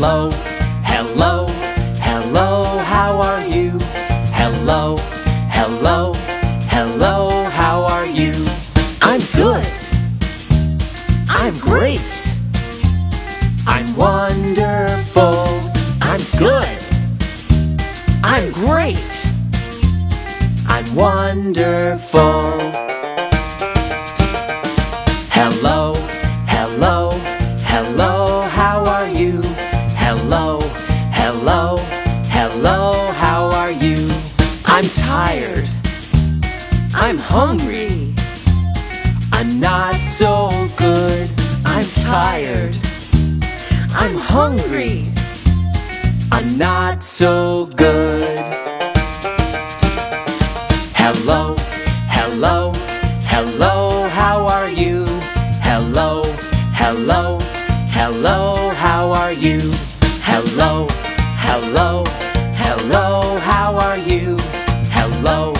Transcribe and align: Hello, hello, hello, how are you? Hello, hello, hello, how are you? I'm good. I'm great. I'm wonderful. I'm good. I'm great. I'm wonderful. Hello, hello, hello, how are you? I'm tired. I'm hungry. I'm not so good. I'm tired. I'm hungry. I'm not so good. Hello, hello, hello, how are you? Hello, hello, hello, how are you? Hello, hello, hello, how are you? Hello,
Hello, 0.00 0.30
hello, 0.84 1.44
hello, 1.98 2.62
how 2.84 3.20
are 3.20 3.44
you? 3.44 3.76
Hello, 4.30 4.94
hello, 5.50 6.12
hello, 6.70 7.42
how 7.50 7.82
are 7.82 8.06
you? 8.06 8.32
I'm 9.02 9.20
good. 9.34 9.66
I'm 11.28 11.58
great. 11.58 12.36
I'm 13.66 13.96
wonderful. 13.96 15.68
I'm 16.00 16.22
good. 16.38 16.78
I'm 18.22 18.52
great. 18.52 19.02
I'm 20.68 20.94
wonderful. 20.94 22.67
Hello, 30.10 30.58
hello, 31.12 31.76
hello, 32.30 33.12
how 33.12 33.50
are 33.50 33.70
you? 33.70 34.08
I'm 34.64 34.84
tired. 34.96 35.68
I'm 36.94 37.18
hungry. 37.18 38.14
I'm 39.32 39.60
not 39.60 39.96
so 39.96 40.48
good. 40.78 41.28
I'm 41.66 41.84
tired. 42.06 42.74
I'm 43.92 44.16
hungry. 44.16 45.12
I'm 46.32 46.56
not 46.56 47.02
so 47.02 47.66
good. 47.76 48.38
Hello, 50.96 51.54
hello, 52.08 52.72
hello, 53.28 54.08
how 54.08 54.46
are 54.46 54.70
you? 54.70 55.04
Hello, 55.60 56.22
hello, 56.72 57.38
hello, 57.92 58.70
how 58.70 59.12
are 59.12 59.34
you? 59.34 59.60
Hello, 60.40 60.86
hello, 61.42 62.04
hello, 62.54 63.38
how 63.38 63.74
are 63.74 63.98
you? 63.98 64.36
Hello, 64.94 65.52